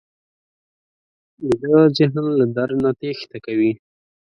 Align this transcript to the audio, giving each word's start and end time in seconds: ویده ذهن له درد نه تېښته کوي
ویده 1.45 1.75
ذهن 1.97 2.25
له 2.39 2.45
درد 2.55 2.77
نه 2.83 2.91
تېښته 2.99 3.37
کوي 3.45 3.71